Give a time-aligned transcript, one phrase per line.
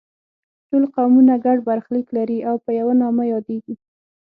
[0.67, 3.75] ټول قومونه ګډ برخلیک لري او په یوه نامه یادیږي.